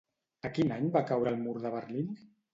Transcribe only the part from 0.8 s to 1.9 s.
va caure el mur de